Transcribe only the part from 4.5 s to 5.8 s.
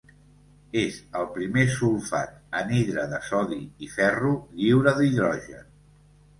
lliure d'hidrogen.